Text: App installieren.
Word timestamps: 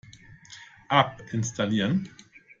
App 0.89 1.31
installieren. 1.31 2.09